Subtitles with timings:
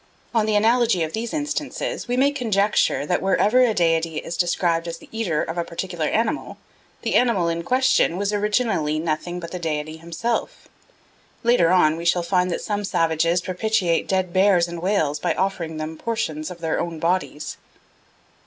[0.33, 4.87] On the analogy of these instances we may conjecture that wherever a deity is described
[4.87, 6.57] as the eater of a particular animal,
[7.03, 10.67] the animal in question was originally nothing but the deity himself.
[11.43, 15.77] Later on we shall find that some savages propitiate dead bears and whales by offering
[15.77, 17.57] them portions of their own bodies.